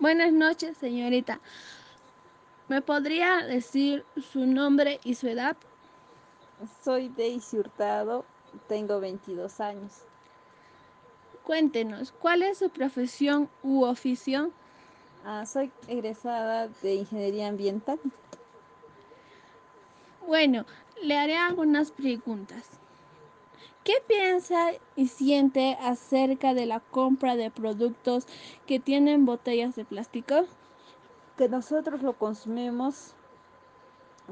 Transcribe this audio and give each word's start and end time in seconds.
Buenas 0.00 0.32
noches, 0.32 0.76
señorita. 0.76 1.40
¿Me 2.68 2.82
podría 2.82 3.46
decir 3.46 4.04
su 4.32 4.44
nombre 4.44 4.98
y 5.04 5.14
su 5.14 5.28
edad? 5.28 5.56
Soy 6.82 7.08
Daisy 7.10 7.58
Hurtado, 7.58 8.24
tengo 8.68 8.98
22 9.00 9.60
años. 9.60 9.92
Cuéntenos, 11.44 12.12
¿cuál 12.12 12.42
es 12.42 12.58
su 12.58 12.70
profesión 12.70 13.48
u 13.62 13.84
oficio? 13.84 14.50
Ah, 15.24 15.46
soy 15.46 15.70
egresada 15.88 16.68
de 16.82 16.94
Ingeniería 16.94 17.48
Ambiental. 17.48 18.00
Bueno, 20.26 20.64
le 21.02 21.16
haré 21.16 21.36
algunas 21.36 21.90
preguntas. 21.92 22.80
¿Qué 23.84 23.92
piensa 24.08 24.70
y 24.96 25.08
siente 25.08 25.76
acerca 25.78 26.54
de 26.54 26.64
la 26.64 26.80
compra 26.80 27.36
de 27.36 27.50
productos 27.50 28.26
que 28.66 28.80
tienen 28.80 29.26
botellas 29.26 29.76
de 29.76 29.84
plástico? 29.84 30.46
Que 31.36 31.50
nosotros 31.50 32.02
lo 32.02 32.14
consumimos, 32.14 33.14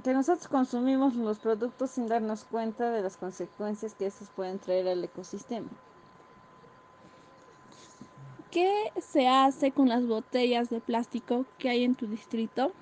que 0.02 0.14
nosotros 0.14 0.48
consumimos 0.48 1.16
los 1.16 1.38
productos 1.38 1.90
sin 1.90 2.08
darnos 2.08 2.44
cuenta 2.44 2.90
de 2.90 3.02
las 3.02 3.18
consecuencias 3.18 3.94
que 3.94 4.06
estos 4.06 4.30
pueden 4.30 4.58
traer 4.58 4.88
al 4.88 5.04
ecosistema. 5.04 5.68
¿Qué 8.50 8.90
se 9.02 9.28
hace 9.28 9.70
con 9.70 9.90
las 9.90 10.06
botellas 10.06 10.70
de 10.70 10.80
plástico 10.80 11.44
que 11.58 11.68
hay 11.68 11.84
en 11.84 11.94
tu 11.94 12.06
distrito? 12.06 12.72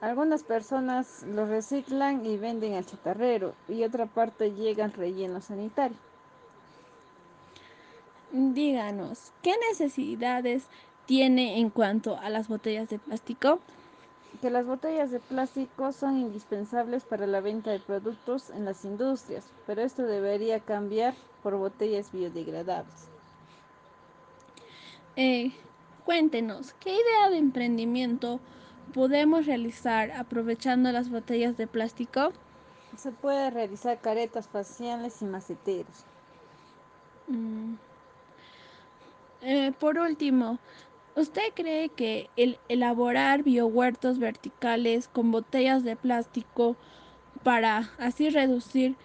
Algunas 0.00 0.42
personas 0.44 1.24
lo 1.24 1.44
reciclan 1.44 2.24
y 2.24 2.38
venden 2.38 2.74
al 2.74 2.86
chatarrero 2.86 3.54
y 3.68 3.84
otra 3.84 4.06
parte 4.06 4.52
llega 4.52 4.84
al 4.86 4.94
relleno 4.94 5.42
sanitario. 5.42 5.98
Díganos, 8.32 9.32
¿qué 9.42 9.54
necesidades 9.68 10.64
tiene 11.04 11.58
en 11.58 11.68
cuanto 11.68 12.16
a 12.16 12.30
las 12.30 12.48
botellas 12.48 12.88
de 12.88 12.98
plástico? 12.98 13.58
Que 14.40 14.48
las 14.48 14.64
botellas 14.64 15.10
de 15.10 15.18
plástico 15.18 15.92
son 15.92 16.16
indispensables 16.16 17.04
para 17.04 17.26
la 17.26 17.40
venta 17.40 17.70
de 17.70 17.80
productos 17.80 18.48
en 18.50 18.64
las 18.64 18.84
industrias, 18.86 19.50
pero 19.66 19.82
esto 19.82 20.04
debería 20.04 20.60
cambiar 20.60 21.14
por 21.42 21.56
botellas 21.56 22.10
biodegradables. 22.12 23.08
Eh, 25.16 25.52
cuéntenos, 26.06 26.72
¿qué 26.74 26.94
idea 26.94 27.30
de 27.30 27.38
emprendimiento 27.38 28.40
podemos 28.92 29.46
realizar 29.46 30.10
aprovechando 30.12 30.92
las 30.92 31.10
botellas 31.10 31.56
de 31.56 31.66
plástico? 31.66 32.32
Se 32.96 33.10
puede 33.12 33.50
realizar 33.50 34.00
caretas 34.00 34.48
faciales 34.48 35.22
y 35.22 35.24
maceteros. 35.24 36.04
Mm. 37.28 37.74
Eh, 39.42 39.72
por 39.78 39.98
último, 39.98 40.58
¿usted 41.16 41.42
cree 41.54 41.88
que 41.88 42.28
el 42.36 42.58
elaborar 42.68 43.42
biohuertos 43.42 44.18
verticales 44.18 45.08
con 45.08 45.30
botellas 45.30 45.82
de 45.84 45.96
plástico 45.96 46.76
para 47.42 47.90
así 47.98 48.28
reducir 48.28 48.96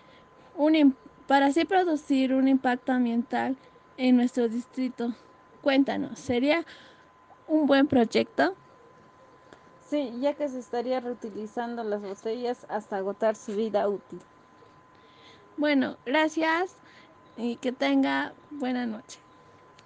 un 0.57 0.95
para 1.27 1.47
así 1.47 1.65
producir 1.65 2.33
un 2.33 2.47
impacto 2.47 2.91
ambiental 2.91 3.55
en 3.97 4.17
nuestro 4.17 4.47
distrito? 4.47 5.13
Cuéntanos, 5.61 6.19
¿sería 6.19 6.65
un 7.47 7.65
buen 7.65 7.87
proyecto? 7.87 8.55
Sí, 9.95 10.11
ya 10.19 10.33
que 10.33 10.49
se 10.49 10.59
estaría 10.59 10.99
reutilizando 10.99 11.81
las 11.85 12.01
botellas 12.01 12.65
hasta 12.67 12.97
agotar 12.97 13.37
su 13.37 13.55
vida 13.55 13.87
útil. 13.87 14.19
Bueno, 15.55 15.97
gracias 16.03 16.75
y 17.37 17.55
que 17.55 17.71
tenga 17.71 18.35
buena 18.49 18.85
noche. 18.85 19.24